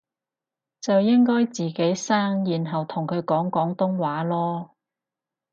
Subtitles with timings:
[0.79, 4.69] 就應該自己生然後同佢講廣東話囉